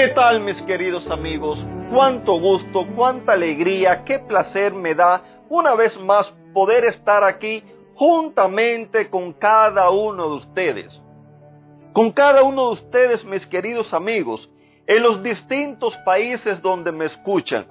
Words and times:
¿Qué 0.00 0.08
tal 0.08 0.40
mis 0.40 0.62
queridos 0.62 1.10
amigos? 1.10 1.62
Cuánto 1.92 2.40
gusto, 2.40 2.86
cuánta 2.96 3.32
alegría, 3.32 4.02
qué 4.02 4.18
placer 4.18 4.72
me 4.72 4.94
da 4.94 5.22
una 5.50 5.74
vez 5.74 6.00
más 6.00 6.32
poder 6.54 6.86
estar 6.86 7.22
aquí 7.22 7.62
juntamente 7.96 9.10
con 9.10 9.34
cada 9.34 9.90
uno 9.90 10.30
de 10.30 10.36
ustedes. 10.36 11.02
Con 11.92 12.12
cada 12.12 12.42
uno 12.44 12.68
de 12.68 12.72
ustedes, 12.72 13.26
mis 13.26 13.46
queridos 13.46 13.92
amigos, 13.92 14.50
en 14.86 15.02
los 15.02 15.22
distintos 15.22 15.94
países 15.98 16.62
donde 16.62 16.92
me 16.92 17.04
escuchan. 17.04 17.66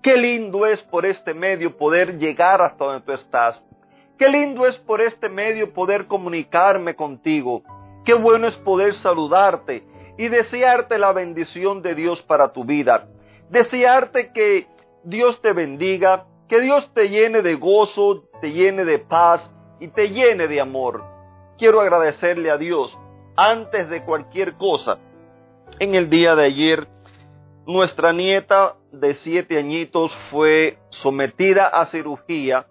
Qué 0.00 0.16
lindo 0.16 0.64
es 0.64 0.82
por 0.84 1.04
este 1.04 1.34
medio 1.34 1.76
poder 1.76 2.16
llegar 2.16 2.62
hasta 2.62 2.86
donde 2.86 3.04
tú 3.04 3.12
estás. 3.12 3.62
Qué 4.16 4.30
lindo 4.30 4.64
es 4.64 4.78
por 4.78 5.02
este 5.02 5.28
medio 5.28 5.74
poder 5.74 6.06
comunicarme 6.06 6.96
contigo. 6.96 7.62
Qué 8.06 8.14
bueno 8.14 8.46
es 8.46 8.56
poder 8.56 8.94
saludarte 8.94 9.92
y 10.16 10.28
desearte 10.28 10.98
la 10.98 11.12
bendición 11.12 11.82
de 11.82 11.94
Dios 11.94 12.22
para 12.22 12.52
tu 12.52 12.64
vida. 12.64 13.08
Desearte 13.50 14.32
que 14.32 14.66
Dios 15.02 15.40
te 15.42 15.52
bendiga, 15.52 16.26
que 16.48 16.60
Dios 16.60 16.92
te 16.94 17.08
llene 17.08 17.42
de 17.42 17.54
gozo, 17.54 18.24
te 18.40 18.52
llene 18.52 18.84
de 18.84 18.98
paz 18.98 19.50
y 19.80 19.88
te 19.88 20.10
llene 20.10 20.46
de 20.46 20.60
amor. 20.60 21.04
Quiero 21.58 21.80
agradecerle 21.80 22.50
a 22.50 22.56
Dios 22.56 22.96
antes 23.36 23.88
de 23.88 24.04
cualquier 24.04 24.54
cosa. 24.54 24.98
En 25.78 25.94
el 25.94 26.08
día 26.08 26.34
de 26.34 26.44
ayer, 26.44 26.86
nuestra 27.66 28.12
nieta 28.12 28.76
de 28.92 29.14
siete 29.14 29.58
añitos 29.58 30.14
fue 30.30 30.78
sometida 30.90 31.66
a 31.66 31.86
cirugía 31.86 32.66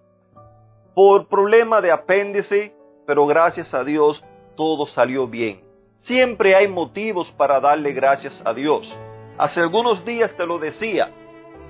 por 0.94 1.28
problema 1.28 1.82
de 1.82 1.92
apéndice, 1.92 2.74
pero 3.06 3.26
gracias 3.26 3.74
a 3.74 3.84
Dios 3.84 4.24
todo 4.56 4.86
salió 4.86 5.28
bien. 5.28 5.73
Siempre 5.98 6.56
hay 6.56 6.68
motivos 6.68 7.32
para 7.32 7.60
darle 7.60 7.94
gracias 7.94 8.42
a 8.46 8.54
Dios. 8.54 8.94
Hace 9.38 9.62
algunos 9.62 10.04
días 10.06 10.36
te 10.36 10.46
lo 10.46 10.60
decía, 10.60 11.12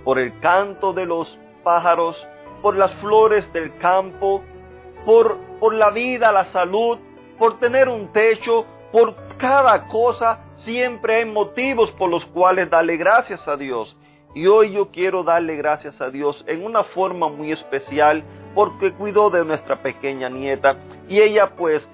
por 0.04 0.20
el 0.20 0.40
canto 0.40 0.94
de 0.94 1.06
los 1.06 1.40
pájaros, 1.64 2.28
por 2.62 2.76
las 2.76 2.94
flores 2.96 3.52
del 3.54 3.78
campo, 3.78 4.42
por, 5.06 5.38
por 5.60 5.74
la 5.74 5.90
vida, 5.92 6.32
la 6.32 6.46
salud, 6.46 6.98
por 7.38 7.60
tener 7.60 7.90
un 7.90 8.12
techo, 8.12 8.66
por 8.92 9.16
cada 9.38 9.88
cosa, 9.88 10.46
siempre 10.54 11.16
hay 11.16 11.26
motivos 11.26 11.92
por 11.92 12.10
los 12.10 12.26
cuales 12.28 12.70
darle 12.70 12.98
gracias 12.98 13.48
a 13.48 13.58
Dios. 13.58 13.98
Y 14.36 14.48
hoy 14.48 14.72
yo 14.72 14.90
quiero 14.90 15.24
darle 15.24 15.56
gracias 15.56 16.02
a 16.02 16.10
Dios 16.10 16.44
en 16.48 16.66
una 16.66 16.84
forma 16.84 17.30
muy 17.30 17.52
especial 17.52 18.24
porque 18.56 18.94
cuidó 18.94 19.30
de 19.30 19.46
nuestra 19.46 19.82
pequeña 19.82 20.30
nieta 20.30 20.78
y 21.08 21.20
ella 21.22 21.56
pues 21.56 21.88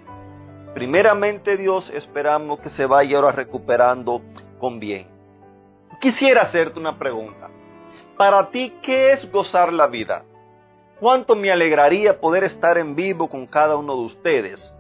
primeramente 0.73 1.57
Dios 1.57 1.89
esperamos 1.93 2.59
que 2.59 2.69
se 2.69 2.85
vaya 2.85 3.17
ahora 3.17 3.31
recuperando 3.31 4.21
con 4.59 4.79
bien. 4.79 5.07
Quisiera 5.99 6.43
hacerte 6.43 6.79
una 6.79 6.97
pregunta. 6.97 7.49
Para 8.17 8.49
ti, 8.49 8.73
¿qué 8.81 9.11
es 9.11 9.29
gozar 9.31 9.71
la 9.73 9.87
vida? 9.87 10.23
¿Cuánto 10.99 11.35
me 11.35 11.51
alegraría 11.51 12.19
poder 12.19 12.43
estar 12.43 12.77
en 12.77 12.95
vivo 12.95 13.29
con 13.29 13.47
cada 13.47 13.77
uno 13.77 13.95
de 13.95 14.01
ustedes? 14.01 14.75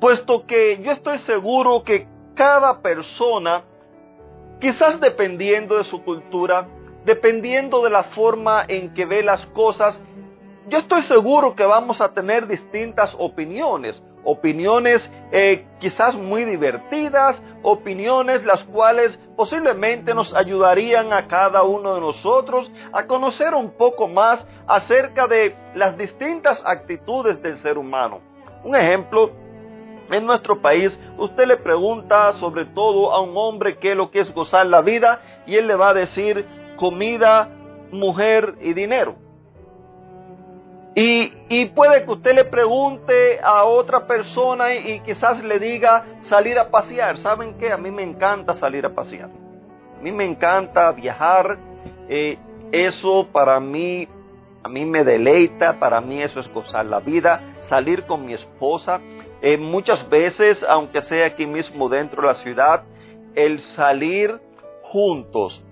Puesto 0.00 0.46
que 0.46 0.80
yo 0.82 0.92
estoy 0.92 1.18
seguro 1.18 1.82
que 1.84 2.06
cada 2.34 2.80
persona, 2.80 3.64
quizás 4.60 4.98
dependiendo 4.98 5.76
de 5.76 5.84
su 5.84 6.02
cultura, 6.02 6.66
dependiendo 7.04 7.82
de 7.82 7.90
la 7.90 8.04
forma 8.04 8.64
en 8.66 8.94
que 8.94 9.04
ve 9.04 9.22
las 9.22 9.44
cosas, 9.46 10.00
yo 10.68 10.78
estoy 10.78 11.02
seguro 11.02 11.54
que 11.54 11.64
vamos 11.64 12.00
a 12.00 12.14
tener 12.14 12.46
distintas 12.46 13.14
opiniones 13.18 14.02
opiniones 14.24 15.10
eh, 15.32 15.66
quizás 15.78 16.14
muy 16.16 16.44
divertidas, 16.44 17.40
opiniones 17.62 18.44
las 18.44 18.64
cuales 18.64 19.18
posiblemente 19.36 20.14
nos 20.14 20.34
ayudarían 20.34 21.12
a 21.12 21.26
cada 21.26 21.62
uno 21.62 21.94
de 21.94 22.00
nosotros 22.00 22.70
a 22.92 23.06
conocer 23.06 23.54
un 23.54 23.70
poco 23.70 24.08
más 24.08 24.46
acerca 24.66 25.26
de 25.26 25.54
las 25.74 25.96
distintas 25.96 26.62
actitudes 26.66 27.40
del 27.42 27.56
ser 27.56 27.78
humano. 27.78 28.20
Un 28.62 28.76
ejemplo, 28.76 29.30
en 30.10 30.26
nuestro 30.26 30.60
país 30.60 30.98
usted 31.16 31.46
le 31.46 31.56
pregunta 31.56 32.32
sobre 32.34 32.64
todo 32.64 33.12
a 33.12 33.20
un 33.20 33.32
hombre 33.36 33.78
qué 33.78 33.92
es 33.92 33.96
lo 33.96 34.10
que 34.10 34.20
es 34.20 34.34
gozar 34.34 34.66
la 34.66 34.80
vida 34.80 35.22
y 35.46 35.56
él 35.56 35.66
le 35.66 35.76
va 35.76 35.90
a 35.90 35.94
decir 35.94 36.46
comida, 36.76 37.48
mujer 37.92 38.56
y 38.60 38.72
dinero. 38.72 39.29
Y, 41.02 41.64
puede 41.74 42.04
que 42.04 42.10
usted 42.10 42.34
le 42.34 42.44
pregunte 42.44 43.40
a 43.42 43.64
otra 43.64 44.06
persona 44.06 44.74
y, 44.74 45.00
quizás 45.00 45.42
le 45.42 45.58
diga 45.58 46.04
salir 46.20 46.58
a 46.58 46.70
pasear. 46.70 47.16
¿Saben 47.16 47.56
qué? 47.56 47.72
A 47.72 47.78
mí 47.78 47.90
me 47.90 48.02
encanta 48.02 48.54
salir 48.54 48.84
a 48.84 48.94
pasear. 48.94 49.30
A 49.98 50.02
mí 50.02 50.12
me 50.12 50.26
encanta 50.26 50.92
viajar. 50.92 51.58
Eh, 52.06 52.36
eso 52.70 53.26
para 53.32 53.58
mí, 53.60 54.06
a 54.62 54.68
mí 54.68 54.84
me 54.84 55.02
deleita. 55.02 55.78
Para 55.78 56.02
mí 56.02 56.20
eso 56.20 56.38
es 56.38 56.52
gozar 56.52 56.84
la 56.84 57.00
vida. 57.00 57.40
Salir 57.60 58.04
con 58.04 58.26
mi 58.26 58.34
esposa. 58.34 59.00
Eh, 59.40 59.56
muchas 59.56 60.06
veces, 60.10 60.62
aunque 60.68 61.00
sea 61.00 61.28
aquí 61.28 61.46
mismo 61.46 61.88
dentro 61.88 62.20
de 62.20 62.28
la 62.28 62.34
ciudad, 62.34 62.82
el 63.34 63.58
salir 63.58 64.38
juntos 64.82 65.64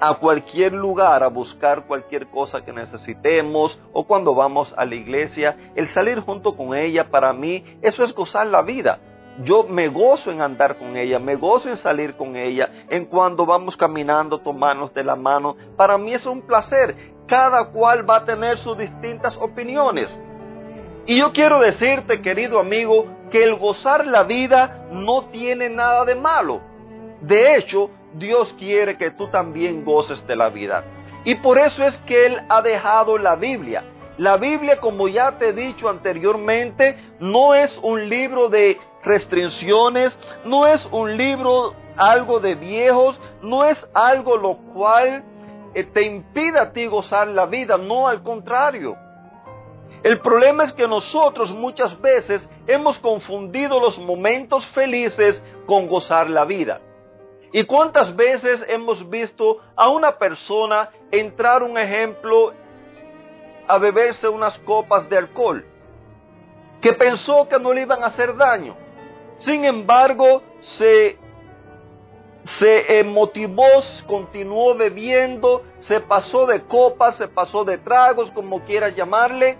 a 0.00 0.14
cualquier 0.14 0.72
lugar 0.72 1.22
a 1.22 1.28
buscar 1.28 1.86
cualquier 1.86 2.26
cosa 2.28 2.64
que 2.64 2.72
necesitemos 2.72 3.80
o 3.92 4.06
cuando 4.06 4.34
vamos 4.34 4.74
a 4.76 4.84
la 4.84 4.94
iglesia, 4.94 5.56
el 5.74 5.88
salir 5.88 6.20
junto 6.20 6.54
con 6.54 6.74
ella 6.74 7.08
para 7.10 7.32
mí, 7.32 7.64
eso 7.82 8.04
es 8.04 8.14
gozar 8.14 8.46
la 8.46 8.62
vida. 8.62 8.98
Yo 9.44 9.64
me 9.64 9.88
gozo 9.88 10.30
en 10.30 10.40
andar 10.40 10.76
con 10.78 10.96
ella, 10.96 11.18
me 11.18 11.36
gozo 11.36 11.68
en 11.68 11.76
salir 11.76 12.14
con 12.14 12.36
ella, 12.36 12.70
en 12.88 13.04
cuando 13.04 13.44
vamos 13.44 13.76
caminando, 13.76 14.38
tomarnos 14.38 14.94
de 14.94 15.04
la 15.04 15.14
mano. 15.14 15.56
Para 15.76 15.98
mí 15.98 16.14
es 16.14 16.24
un 16.24 16.42
placer. 16.42 17.14
Cada 17.26 17.70
cual 17.70 18.08
va 18.08 18.18
a 18.18 18.24
tener 18.24 18.56
sus 18.56 18.78
distintas 18.78 19.36
opiniones. 19.36 20.18
Y 21.06 21.18
yo 21.18 21.32
quiero 21.32 21.60
decirte, 21.60 22.22
querido 22.22 22.60
amigo, 22.60 23.06
que 23.30 23.44
el 23.44 23.56
gozar 23.56 24.06
la 24.06 24.22
vida 24.22 24.86
no 24.90 25.24
tiene 25.26 25.68
nada 25.68 26.04
de 26.04 26.14
malo. 26.14 26.60
De 27.20 27.56
hecho, 27.56 27.90
Dios 28.18 28.54
quiere 28.58 28.96
que 28.96 29.10
tú 29.10 29.28
también 29.28 29.84
goces 29.84 30.26
de 30.26 30.36
la 30.36 30.48
vida. 30.48 30.84
Y 31.24 31.34
por 31.36 31.58
eso 31.58 31.84
es 31.84 31.96
que 31.98 32.26
Él 32.26 32.40
ha 32.48 32.62
dejado 32.62 33.18
la 33.18 33.34
Biblia. 33.34 33.84
La 34.18 34.36
Biblia, 34.36 34.78
como 34.78 35.08
ya 35.08 35.32
te 35.32 35.50
he 35.50 35.52
dicho 35.52 35.88
anteriormente, 35.88 36.96
no 37.20 37.54
es 37.54 37.78
un 37.82 38.08
libro 38.08 38.48
de 38.48 38.78
restricciones, 39.02 40.18
no 40.44 40.66
es 40.66 40.88
un 40.90 41.16
libro 41.16 41.74
algo 41.96 42.40
de 42.40 42.54
viejos, 42.54 43.18
no 43.42 43.64
es 43.64 43.88
algo 43.92 44.36
lo 44.36 44.56
cual 44.72 45.22
eh, 45.74 45.84
te 45.84 46.02
impida 46.02 46.62
a 46.62 46.72
ti 46.72 46.86
gozar 46.86 47.28
la 47.28 47.46
vida, 47.46 47.76
no 47.76 48.08
al 48.08 48.22
contrario. 48.22 48.96
El 50.02 50.20
problema 50.20 50.64
es 50.64 50.72
que 50.72 50.86
nosotros 50.86 51.52
muchas 51.52 52.00
veces 52.00 52.48
hemos 52.66 52.98
confundido 52.98 53.80
los 53.80 53.98
momentos 53.98 54.64
felices 54.66 55.42
con 55.66 55.88
gozar 55.88 56.30
la 56.30 56.44
vida. 56.44 56.80
¿Y 57.52 57.64
cuántas 57.64 58.14
veces 58.14 58.64
hemos 58.68 59.08
visto 59.08 59.58
a 59.74 59.88
una 59.88 60.18
persona 60.18 60.90
entrar, 61.10 61.62
un 61.62 61.78
ejemplo, 61.78 62.52
a 63.66 63.78
beberse 63.78 64.28
unas 64.28 64.58
copas 64.60 65.08
de 65.08 65.18
alcohol, 65.18 65.64
que 66.80 66.92
pensó 66.92 67.48
que 67.48 67.58
no 67.58 67.72
le 67.72 67.82
iban 67.82 68.02
a 68.02 68.06
hacer 68.06 68.36
daño? 68.36 68.76
Sin 69.38 69.64
embargo, 69.64 70.42
se, 70.60 71.18
se 72.44 73.04
motivó, 73.04 73.64
continuó 74.06 74.74
bebiendo, 74.74 75.62
se 75.80 76.00
pasó 76.00 76.46
de 76.46 76.62
copas, 76.62 77.16
se 77.16 77.28
pasó 77.28 77.64
de 77.64 77.78
tragos, 77.78 78.30
como 78.32 78.60
quieras 78.64 78.96
llamarle, 78.96 79.56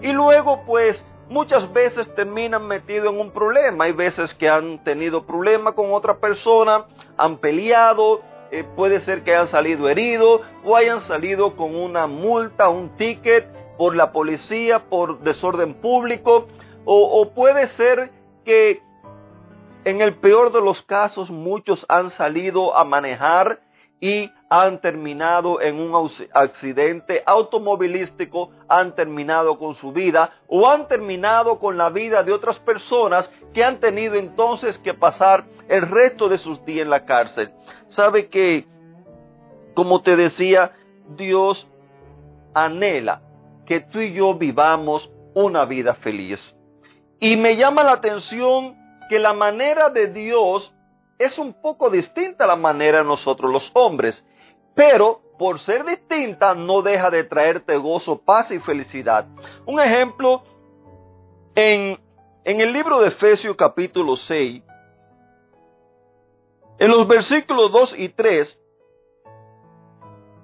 y 0.00 0.12
luego 0.12 0.62
pues 0.66 1.04
muchas 1.28 1.72
veces 1.72 2.12
terminan 2.14 2.66
metidos 2.66 3.12
en 3.12 3.20
un 3.20 3.30
problema. 3.30 3.84
Hay 3.84 3.92
veces 3.92 4.34
que 4.34 4.48
han 4.48 4.82
tenido 4.84 5.24
problema 5.24 5.72
con 5.72 5.92
otra 5.92 6.18
persona, 6.18 6.84
han 7.16 7.38
peleado, 7.38 8.22
eh, 8.50 8.64
puede 8.76 9.00
ser 9.00 9.24
que 9.24 9.34
hayan 9.34 9.48
salido 9.48 9.88
heridos 9.88 10.42
o 10.64 10.76
hayan 10.76 11.00
salido 11.00 11.56
con 11.56 11.74
una 11.74 12.06
multa, 12.06 12.68
un 12.68 12.96
ticket 12.96 13.46
por 13.76 13.96
la 13.96 14.12
policía, 14.12 14.80
por 14.90 15.20
desorden 15.20 15.74
público, 15.74 16.46
o, 16.84 17.20
o 17.20 17.30
puede 17.30 17.68
ser 17.68 18.10
que 18.44 18.82
en 19.84 20.00
el 20.00 20.14
peor 20.14 20.52
de 20.52 20.60
los 20.60 20.82
casos 20.82 21.30
muchos 21.30 21.86
han 21.88 22.10
salido 22.10 22.76
a 22.76 22.84
manejar 22.84 23.60
y 24.00 24.30
han 24.54 24.82
terminado 24.82 25.62
en 25.62 25.80
un 25.80 26.10
accidente 26.34 27.22
automovilístico, 27.24 28.50
han 28.68 28.94
terminado 28.94 29.56
con 29.56 29.74
su 29.74 29.92
vida 29.92 30.30
o 30.46 30.68
han 30.68 30.86
terminado 30.88 31.58
con 31.58 31.78
la 31.78 31.88
vida 31.88 32.22
de 32.22 32.34
otras 32.34 32.58
personas 32.58 33.32
que 33.54 33.64
han 33.64 33.80
tenido 33.80 34.14
entonces 34.14 34.78
que 34.78 34.92
pasar 34.92 35.46
el 35.70 35.88
resto 35.88 36.28
de 36.28 36.36
sus 36.36 36.62
días 36.66 36.82
en 36.82 36.90
la 36.90 37.06
cárcel. 37.06 37.50
Sabe 37.86 38.28
que, 38.28 38.66
como 39.72 40.02
te 40.02 40.16
decía, 40.16 40.72
Dios 41.16 41.66
anhela 42.52 43.22
que 43.64 43.80
tú 43.80 44.00
y 44.00 44.12
yo 44.12 44.34
vivamos 44.34 45.10
una 45.32 45.64
vida 45.64 45.94
feliz. 45.94 46.54
Y 47.18 47.38
me 47.38 47.56
llama 47.56 47.84
la 47.84 47.92
atención 47.92 48.76
que 49.08 49.18
la 49.18 49.32
manera 49.32 49.88
de 49.88 50.08
Dios 50.08 50.74
es 51.18 51.38
un 51.38 51.54
poco 51.54 51.88
distinta 51.88 52.44
a 52.44 52.48
la 52.48 52.56
manera 52.56 52.98
de 52.98 53.04
nosotros 53.04 53.50
los 53.50 53.70
hombres, 53.72 54.22
pero 54.74 55.20
por 55.38 55.58
ser 55.58 55.84
distinta 55.84 56.54
no 56.54 56.82
deja 56.82 57.10
de 57.10 57.24
traerte 57.24 57.76
gozo, 57.76 58.20
paz 58.22 58.50
y 58.50 58.58
felicidad. 58.60 59.26
Un 59.66 59.80
ejemplo, 59.80 60.42
en, 61.54 61.98
en 62.44 62.60
el 62.60 62.72
libro 62.72 63.00
de 63.00 63.08
Efesios 63.08 63.56
capítulo 63.56 64.16
6, 64.16 64.62
en 66.78 66.90
los 66.90 67.06
versículos 67.06 67.70
2 67.72 67.94
y 67.98 68.08
3, 68.08 68.60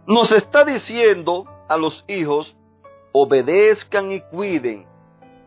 nos 0.06 0.32
está 0.32 0.64
diciendo 0.64 1.44
a 1.68 1.76
los 1.76 2.04
hijos, 2.08 2.56
obedezcan 3.12 4.10
y 4.10 4.20
cuiden 4.20 4.86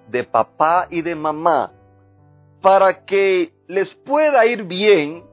de 0.08 0.24
papá 0.24 0.88
y 0.90 1.02
de 1.02 1.16
mamá 1.16 1.72
para 2.62 3.06
que 3.06 3.54
les 3.68 3.94
pueda 3.96 4.46
ir 4.46 4.64
bien 4.64 5.24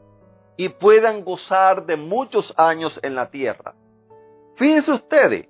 y 0.58 0.68
puedan 0.70 1.24
gozar 1.24 1.86
de 1.86 1.96
muchos 1.96 2.52
años 2.58 2.98
en 3.04 3.14
la 3.14 3.30
tierra. 3.30 3.74
Fíjense 4.56 4.90
ustedes, 4.90 5.46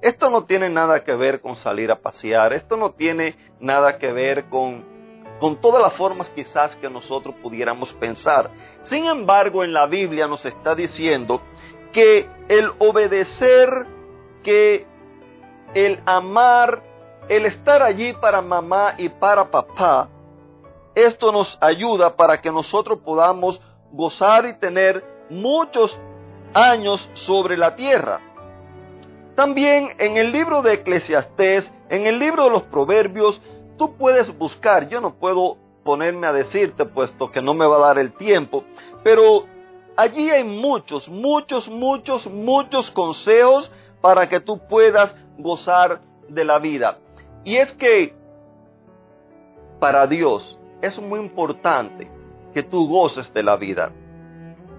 esto 0.00 0.30
no 0.30 0.44
tiene 0.44 0.70
nada 0.70 1.02
que 1.02 1.12
ver 1.12 1.40
con 1.40 1.56
salir 1.56 1.90
a 1.90 2.00
pasear, 2.00 2.52
esto 2.52 2.76
no 2.76 2.92
tiene 2.92 3.36
nada 3.58 3.98
que 3.98 4.12
ver 4.12 4.44
con, 4.44 4.84
con 5.40 5.60
todas 5.60 5.82
las 5.82 5.94
formas 5.94 6.30
quizás 6.30 6.76
que 6.76 6.88
nosotros 6.88 7.34
pudiéramos 7.42 7.92
pensar. 7.94 8.48
Sin 8.82 9.06
embargo, 9.06 9.64
en 9.64 9.72
la 9.72 9.86
Biblia 9.86 10.28
nos 10.28 10.46
está 10.46 10.76
diciendo 10.76 11.42
que 11.92 12.28
el 12.48 12.70
obedecer, 12.78 13.68
que 14.44 14.86
el 15.74 16.00
amar, 16.06 16.80
el 17.28 17.44
estar 17.46 17.82
allí 17.82 18.12
para 18.12 18.40
mamá 18.40 18.94
y 18.98 19.08
para 19.08 19.50
papá, 19.50 20.08
esto 20.94 21.32
nos 21.32 21.58
ayuda 21.60 22.14
para 22.14 22.40
que 22.40 22.52
nosotros 22.52 23.00
podamos 23.04 23.60
gozar 23.94 24.44
y 24.46 24.54
tener 24.54 25.04
muchos 25.30 25.98
años 26.52 27.08
sobre 27.14 27.56
la 27.56 27.76
tierra. 27.76 28.20
También 29.36 29.88
en 29.98 30.16
el 30.16 30.30
libro 30.30 30.62
de 30.62 30.74
Eclesiastés, 30.74 31.72
en 31.88 32.06
el 32.06 32.18
libro 32.18 32.44
de 32.44 32.50
los 32.50 32.62
Proverbios, 32.64 33.40
tú 33.76 33.96
puedes 33.96 34.36
buscar, 34.36 34.88
yo 34.88 35.00
no 35.00 35.14
puedo 35.14 35.56
ponerme 35.84 36.26
a 36.26 36.32
decirte 36.32 36.84
puesto 36.84 37.30
que 37.30 37.42
no 37.42 37.54
me 37.54 37.66
va 37.66 37.76
a 37.76 37.86
dar 37.88 37.98
el 37.98 38.12
tiempo, 38.12 38.64
pero 39.02 39.44
allí 39.96 40.30
hay 40.30 40.44
muchos, 40.44 41.08
muchos, 41.08 41.68
muchos, 41.68 42.26
muchos 42.26 42.90
consejos 42.90 43.70
para 44.00 44.28
que 44.28 44.40
tú 44.40 44.58
puedas 44.68 45.14
gozar 45.38 46.00
de 46.28 46.44
la 46.44 46.58
vida. 46.58 46.98
Y 47.44 47.56
es 47.56 47.72
que 47.74 48.14
para 49.78 50.06
Dios 50.06 50.58
es 50.80 50.98
muy 51.00 51.20
importante 51.20 52.08
que 52.54 52.62
tú 52.62 52.88
goces 52.88 53.32
de 53.34 53.42
la 53.42 53.56
vida. 53.56 53.92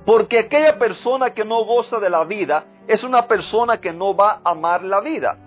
Porque 0.06 0.40
aquella 0.40 0.80
persona 0.80 1.32
que 1.32 1.46
no 1.46 1.64
goza 1.66 2.00
de 2.00 2.10
la 2.10 2.24
vida 2.24 2.66
es 2.88 3.04
una 3.04 3.28
persona 3.28 3.80
que 3.80 3.92
no 3.92 4.16
va 4.16 4.42
a 4.44 4.52
amar 4.52 4.84
la 4.84 5.02
vida. 5.02 5.38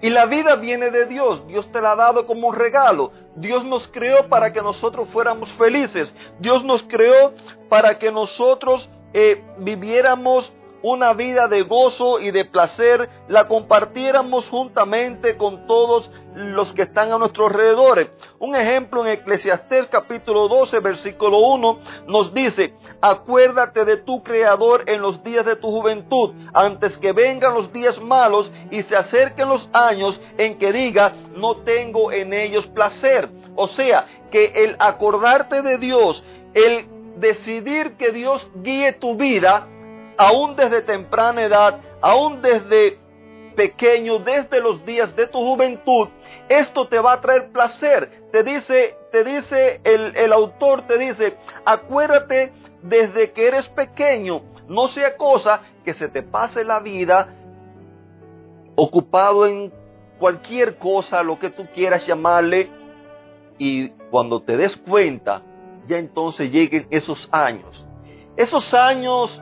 Y 0.00 0.10
la 0.10 0.26
vida 0.26 0.56
viene 0.56 0.90
de 0.90 1.06
Dios. 1.06 1.46
Dios 1.46 1.70
te 1.72 1.80
la 1.80 1.92
ha 1.92 1.96
dado 1.96 2.26
como 2.26 2.48
un 2.48 2.54
regalo. 2.54 3.12
Dios 3.36 3.64
nos 3.64 3.88
creó 3.88 4.28
para 4.28 4.52
que 4.52 4.60
nosotros 4.60 5.08
fuéramos 5.08 5.50
felices. 5.52 6.14
Dios 6.38 6.64
nos 6.64 6.82
creó 6.82 7.32
para 7.68 7.98
que 7.98 8.12
nosotros 8.12 8.88
eh, 9.12 9.42
viviéramos 9.58 10.52
una 10.84 11.14
vida 11.14 11.48
de 11.48 11.62
gozo 11.62 12.20
y 12.20 12.30
de 12.30 12.44
placer, 12.44 13.08
la 13.26 13.48
compartiéramos 13.48 14.50
juntamente 14.50 15.38
con 15.38 15.66
todos 15.66 16.10
los 16.34 16.74
que 16.74 16.82
están 16.82 17.10
a 17.10 17.16
nuestro 17.16 17.46
alrededor. 17.46 18.10
Un 18.38 18.54
ejemplo 18.54 19.00
en 19.00 19.12
Eclesiastés 19.12 19.86
capítulo 19.86 20.46
12, 20.46 20.80
versículo 20.80 21.38
1 21.38 21.78
nos 22.06 22.34
dice, 22.34 22.74
acuérdate 23.00 23.86
de 23.86 23.96
tu 23.96 24.22
Creador 24.22 24.82
en 24.86 25.00
los 25.00 25.24
días 25.24 25.46
de 25.46 25.56
tu 25.56 25.68
juventud, 25.68 26.34
antes 26.52 26.98
que 26.98 27.12
vengan 27.12 27.54
los 27.54 27.72
días 27.72 27.98
malos 27.98 28.52
y 28.70 28.82
se 28.82 28.94
acerquen 28.94 29.48
los 29.48 29.70
años 29.72 30.20
en 30.36 30.58
que 30.58 30.70
diga, 30.70 31.14
no 31.34 31.56
tengo 31.62 32.12
en 32.12 32.34
ellos 32.34 32.66
placer. 32.66 33.30
O 33.56 33.68
sea, 33.68 34.06
que 34.30 34.52
el 34.54 34.76
acordarte 34.78 35.62
de 35.62 35.78
Dios, 35.78 36.22
el 36.52 36.86
decidir 37.16 37.96
que 37.96 38.12
Dios 38.12 38.50
guíe 38.56 38.92
tu 38.92 39.16
vida, 39.16 39.68
aún 40.16 40.56
desde 40.56 40.82
temprana 40.82 41.42
edad, 41.42 41.80
aún 42.00 42.42
desde 42.42 42.98
pequeño, 43.54 44.18
desde 44.18 44.60
los 44.60 44.84
días 44.84 45.14
de 45.16 45.26
tu 45.26 45.38
juventud, 45.38 46.08
esto 46.48 46.88
te 46.88 46.98
va 46.98 47.14
a 47.14 47.20
traer 47.20 47.52
placer. 47.52 48.28
Te 48.32 48.42
dice, 48.42 48.96
te 49.12 49.24
dice 49.24 49.80
el, 49.84 50.16
el 50.16 50.32
autor, 50.32 50.82
te 50.86 50.98
dice, 50.98 51.36
acuérdate 51.64 52.52
desde 52.82 53.32
que 53.32 53.46
eres 53.46 53.68
pequeño, 53.68 54.42
no 54.68 54.88
sea 54.88 55.16
cosa 55.16 55.60
que 55.84 55.94
se 55.94 56.08
te 56.08 56.22
pase 56.22 56.64
la 56.64 56.80
vida 56.80 57.28
ocupado 58.76 59.46
en 59.46 59.72
cualquier 60.18 60.76
cosa, 60.78 61.22
lo 61.22 61.38
que 61.38 61.50
tú 61.50 61.66
quieras 61.74 62.06
llamarle, 62.06 62.70
y 63.58 63.90
cuando 64.10 64.42
te 64.42 64.56
des 64.56 64.76
cuenta, 64.76 65.42
ya 65.86 65.98
entonces 65.98 66.50
lleguen 66.50 66.86
esos 66.90 67.28
años. 67.30 67.86
Esos 68.36 68.74
años 68.74 69.40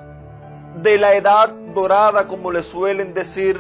de 0.77 0.99
la 0.99 1.15
edad 1.15 1.51
dorada, 1.75 2.27
como 2.27 2.51
le 2.51 2.63
suelen 2.63 3.15
decir, 3.15 3.59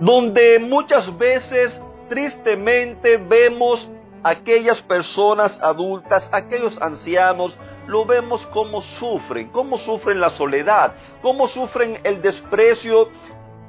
donde 0.00 0.58
muchas 0.58 1.16
veces 1.18 1.80
tristemente 2.08 3.16
vemos 3.16 3.90
aquellas 4.22 4.80
personas 4.82 5.60
adultas, 5.60 6.28
aquellos 6.32 6.80
ancianos, 6.80 7.56
lo 7.86 8.04
vemos 8.04 8.46
como 8.48 8.80
sufren, 8.80 9.48
cómo 9.48 9.78
sufren 9.78 10.20
la 10.20 10.30
soledad, 10.30 10.92
cómo 11.22 11.48
sufren 11.48 12.00
el 12.04 12.20
desprecio 12.20 13.08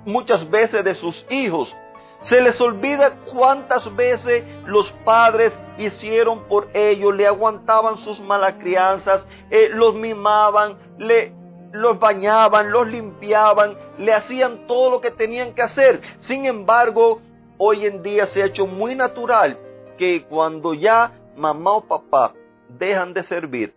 muchas 0.06 0.50
veces 0.50 0.84
de 0.84 0.96
sus 0.96 1.26
hijos. 1.30 1.76
Se 2.20 2.42
les 2.42 2.60
olvida 2.60 3.16
cuántas 3.34 3.96
veces 3.96 4.44
los 4.66 4.92
padres 5.06 5.58
hicieron 5.78 6.44
por 6.50 6.68
ellos, 6.74 7.16
le 7.16 7.26
aguantaban 7.26 7.98
sus 7.98 8.20
malas 8.20 8.56
crianzas, 8.60 9.26
eh, 9.50 9.70
los 9.72 9.96
mimaban, 9.96 10.78
le 10.98 11.39
los 11.72 12.00
bañaban, 12.00 12.72
los 12.72 12.88
limpiaban, 12.88 13.78
le 13.98 14.14
hacían 14.14 14.68
todo 14.68 14.90
lo 14.90 15.02
que 15.02 15.12
tenían 15.12 15.54
que 15.54 15.62
hacer. 15.62 16.02
Sin 16.20 16.46
embargo, 16.46 17.22
hoy 17.58 17.86
en 17.86 18.02
día 18.02 18.26
se 18.28 18.42
ha 18.42 18.46
hecho 18.46 18.66
muy 18.66 18.96
natural 18.96 19.58
que 19.98 20.24
cuando 20.24 20.74
ya 20.74 21.12
mamá 21.36 21.72
o 21.72 21.82
papá 21.82 22.34
dejan 22.68 23.14
de 23.14 23.24
servir, 23.24 23.76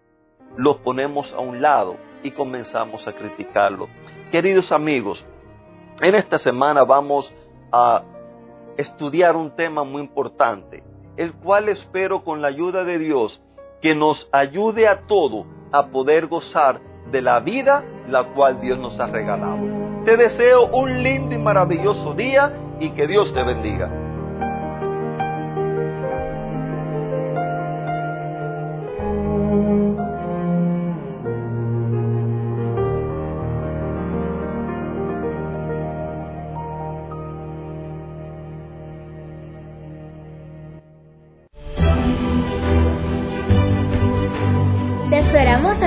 los 0.57 0.77
ponemos 0.79 1.33
a 1.33 1.41
un 1.41 1.61
lado 1.61 1.97
y 2.23 2.31
comenzamos 2.31 3.07
a 3.07 3.13
criticarlo. 3.13 3.89
Queridos 4.31 4.73
amigos, 4.73 5.25
en 6.01 6.15
esta 6.15 6.39
semana 6.39 6.85
vamos 6.85 7.33
a 7.71 8.03
estudiar 8.77 9.37
un 9.37 9.55
tema 9.55 9.85
muy 9.85 10.03
importante, 10.03 10.83
el 11.17 11.35
cual 11.35 11.69
espero 11.69 12.23
con 12.25 12.41
la 12.41 12.49
ayuda 12.49 12.85
de 12.85 12.99
Dios 12.99 13.43
que 13.81 13.95
nos 13.95 14.29
ayude 14.33 14.89
a 14.89 15.07
todo 15.07 15.45
a 15.73 15.87
poder 15.89 16.27
gozar 16.27 16.81
de 17.13 17.23
la 17.23 17.39
vida 17.41 17.85
la 18.09 18.25
cual 18.25 18.61
Dios 18.61 18.79
nos 18.79 18.99
ha 18.99 19.07
regalado. 19.07 19.59
Te 20.05 20.17
deseo 20.17 20.67
un 20.67 21.03
lindo 21.03 21.35
y 21.35 21.39
maravilloso 21.39 22.15
día 22.15 22.53
y 22.81 22.91
que 22.91 23.07
Dios 23.07 23.33
te 23.33 23.43
bendiga. 23.45 23.89